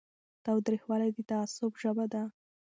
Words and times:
تاوتریخوالی 0.45 1.09
د 1.13 1.17
تعصب 1.29 1.71
ژبه 1.81 2.05
ده 2.13 2.23